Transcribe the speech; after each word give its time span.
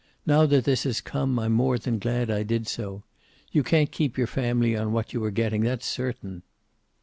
Now 0.25 0.47
that 0.47 0.63
this 0.65 0.81
has 0.85 0.99
come 0.99 1.37
I'm 1.37 1.51
more 1.51 1.77
than 1.77 1.99
glad 1.99 2.31
I 2.31 2.41
did 2.41 2.65
so. 2.65 3.03
You 3.51 3.61
can't 3.61 3.91
keep 3.91 4.17
your 4.17 4.25
family 4.25 4.75
on 4.75 4.93
what 4.93 5.13
you 5.13 5.23
are 5.23 5.29
getting. 5.29 5.61
That's 5.61 5.85
certain." 5.85 6.41